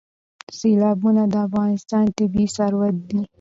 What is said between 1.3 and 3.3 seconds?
د افغانستان طبعي ثروت دی.